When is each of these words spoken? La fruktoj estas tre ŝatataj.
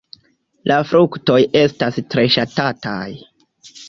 La 0.69 0.77
fruktoj 0.91 1.35
estas 1.59 1.99
tre 2.13 2.23
ŝatataj. 2.37 3.03